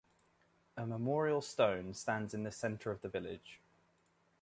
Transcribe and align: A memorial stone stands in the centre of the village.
A 0.77 0.87
memorial 0.87 1.41
stone 1.43 1.93
stands 1.93 2.33
in 2.33 2.41
the 2.41 2.51
centre 2.51 2.89
of 2.89 3.01
the 3.01 3.07
village. 3.07 3.59